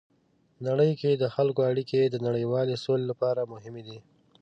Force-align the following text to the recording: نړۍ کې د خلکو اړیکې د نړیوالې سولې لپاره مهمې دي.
نړۍ 0.67 0.91
کې 1.01 1.11
د 1.15 1.23
خلکو 1.35 1.61
اړیکې 1.71 2.01
د 2.09 2.15
نړیوالې 2.27 2.75
سولې 2.83 3.05
لپاره 3.11 3.49
مهمې 3.53 3.83
دي. 3.87 3.99